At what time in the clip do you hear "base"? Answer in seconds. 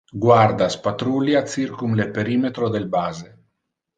2.99-3.31